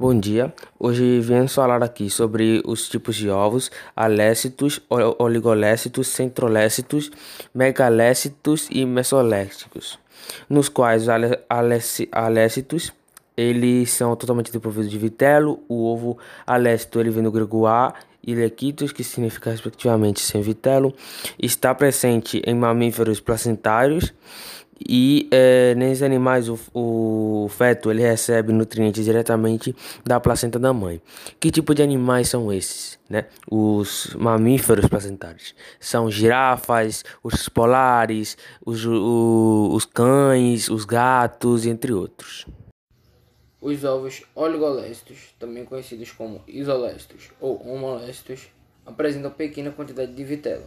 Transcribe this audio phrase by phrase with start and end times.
[0.00, 4.80] Bom dia, hoje viemos falar aqui sobre os tipos de ovos, alécitos,
[5.18, 7.10] oligolécitos, centrolécitos,
[7.54, 9.98] megalécitos e mesolécitos,
[10.48, 11.08] nos quais os
[12.10, 12.94] alécitos
[13.36, 17.92] eles são totalmente desprovidos de vitelo, o ovo alécito ele vem do grego a
[18.26, 20.94] e lequitos, que significa respectivamente sem vitelo,
[21.38, 24.14] está presente em mamíferos placentários
[24.88, 31.00] e é, nesses animais o, o feto ele recebe nutrientes diretamente da placenta da mãe.
[31.38, 32.98] Que tipo de animais são esses?
[33.08, 33.26] Né?
[33.50, 42.46] Os mamíferos placentários são girafas, os polares, os, o, os cães, os gatos, entre outros.
[43.60, 48.48] Os ovos oligolécitos, também conhecidos como isolécitos ou homolécitos,
[48.86, 50.66] apresentam pequena quantidade de vitelo,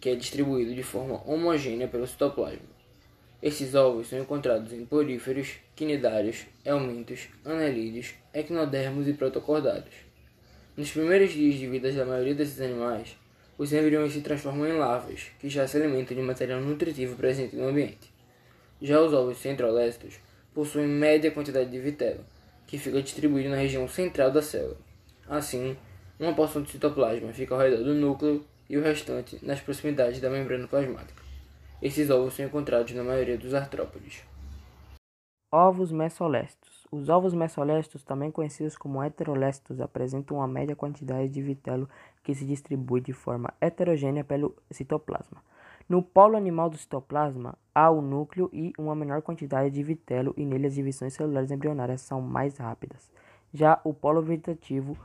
[0.00, 2.81] que é distribuído de forma homogênea pelo citoplasma.
[3.42, 9.92] Esses ovos são encontrados em poríferos, quinidários, helmintos, anelídeos, equinodermos e protocordados.
[10.76, 13.16] Nos primeiros dias de vida da maioria desses animais,
[13.58, 17.66] os embriões se transformam em larvas, que já se alimentam de material nutritivo presente no
[17.66, 18.12] ambiente.
[18.80, 20.20] Já os ovos centrolécitos
[20.54, 22.24] possuem média quantidade de vitelo,
[22.66, 24.78] que fica distribuído na região central da célula.
[25.28, 25.76] Assim,
[26.18, 30.30] uma porção de citoplasma fica ao redor do núcleo e o restante nas proximidades da
[30.30, 31.21] membrana plasmática.
[31.82, 34.22] Esses ovos são encontrados na maioria dos artrópodes.
[35.50, 36.86] Ovos mesolésticos.
[36.92, 41.88] Os ovos mesolésticos, também conhecidos como heterolésticos, apresentam uma média quantidade de vitelo
[42.22, 45.42] que se distribui de forma heterogênea pelo citoplasma.
[45.88, 50.46] No polo animal do citoplasma, há o núcleo e uma menor quantidade de vitelo e
[50.46, 53.10] nele as divisões celulares embrionárias são mais rápidas.
[53.52, 54.96] Já o polo vegetativo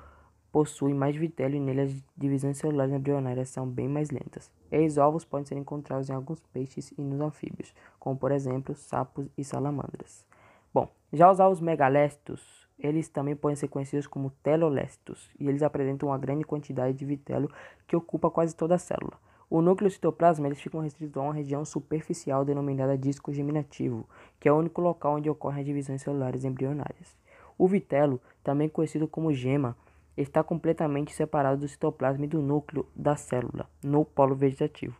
[0.52, 4.52] possui mais vitelo e nele as divisões celulares embrionárias são bem mais lentas.
[4.72, 9.28] Esses ovos podem ser encontrados em alguns peixes e nos anfíbios, como por exemplo sapos
[9.38, 10.26] e salamandras.
[10.74, 16.10] Bom, já os ovos megalésticos, eles também podem ser conhecidos como telolésticos e eles apresentam
[16.10, 17.50] uma grande quantidade de vitelo
[17.88, 19.18] que ocupa quase toda a célula.
[19.50, 24.08] O núcleo citoplasma eles ficam restritos a uma região superficial denominada disco geminativo,
[24.40, 27.16] que é o único local onde ocorrem as divisões celulares embrionárias.
[27.58, 29.76] O vitelo, também conhecido como gema,
[30.18, 34.98] está completamente separado do citoplasma e do núcleo da célula, no polo vegetativo,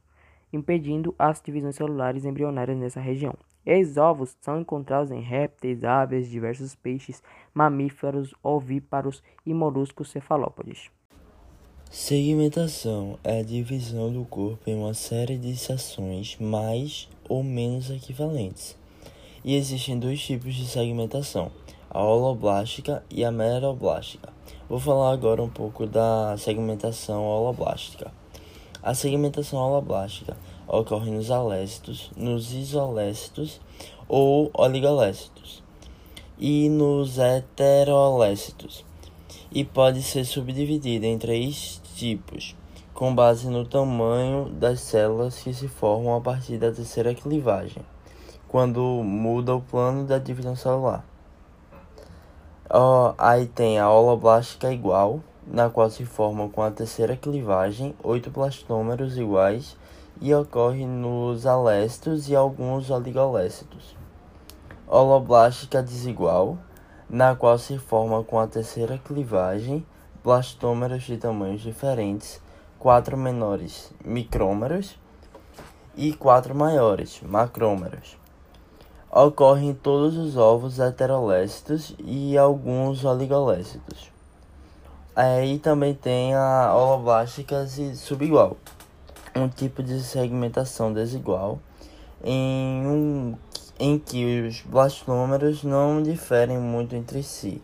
[0.54, 3.34] impedindo as divisões celulares embrionárias nessa região.
[3.66, 7.22] Esses ovos são encontrados em répteis, aves, diversos peixes,
[7.54, 10.90] mamíferos, ovíparos e moluscos cefalópodes.
[11.90, 18.78] Segmentação é a divisão do corpo em uma série de seções mais ou menos equivalentes.
[19.44, 21.52] E existem dois tipos de segmentação,
[21.90, 24.37] a holoblástica e a meroblástica.
[24.70, 28.12] Vou falar agora um pouco da segmentação holoblástica.
[28.84, 30.36] A segmentação holoblástica
[30.68, 33.62] ocorre nos alécitos, nos isolécitos
[34.10, 35.64] ou oligolécitos
[36.38, 38.84] e nos heterolécitos
[39.50, 42.54] e pode ser subdividida em três tipos,
[42.94, 47.86] com base no tamanho das células que se formam a partir da terceira clivagem,
[48.50, 51.06] quando muda o plano da divisão celular.
[52.70, 58.30] Oh, aí tem a holoblástica igual, na qual se forma com a terceira clivagem oito
[58.30, 59.78] plastômeros iguais
[60.20, 63.96] e ocorre nos alécitos e alguns oligolécitos.
[64.86, 66.58] Holoblástica desigual,
[67.10, 69.86] na qual se forma com a terceira clivagem
[70.22, 72.42] blastômeros de tamanhos diferentes,
[72.78, 75.00] quatro menores micrômeros
[75.96, 78.18] e quatro maiores macrômeros.
[79.12, 84.12] Ocorrem em todos os ovos heterolécitos e alguns oligolécitos.
[85.16, 87.66] Aí também tem a holoblástica
[87.96, 88.58] subigual,
[89.36, 91.60] um tipo de segmentação desigual
[92.24, 93.36] em um
[93.80, 97.62] em que os blastômeros não diferem muito entre si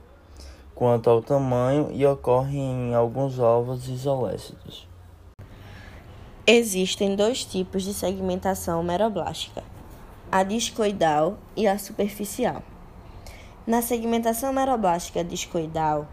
[0.76, 4.88] quanto ao tamanho e ocorrem em alguns ovos isolécitos.
[6.46, 9.64] Existem dois tipos de segmentação meroblástica,
[10.34, 12.64] a discoidal e a superficial.
[13.68, 16.08] Na segmentação meroblástica discoidal,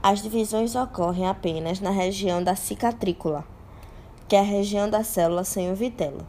[0.00, 3.44] as divisões ocorrem apenas na região da cicatrícula,
[4.28, 6.24] que é a região da célula sem o vitelo.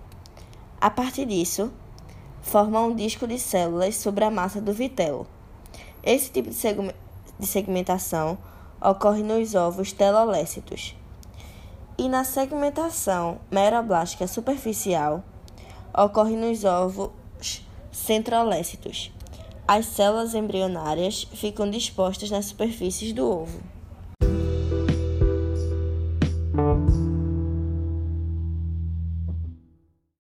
[0.82, 1.72] A partir disso,
[2.42, 5.28] forma um disco de células sobre a massa do vitelo.
[6.02, 8.40] Esse tipo de segmentação
[8.82, 10.96] ocorre nos ovos telolécitos.
[12.00, 15.24] E na segmentação meroblástica superficial,
[15.94, 17.12] ocorre nos ovos
[17.98, 19.12] centrolécitos.
[19.68, 23.60] As células embrionárias ficam dispostas nas superfícies do ovo.